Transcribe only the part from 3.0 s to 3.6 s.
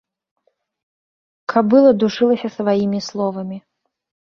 словамі.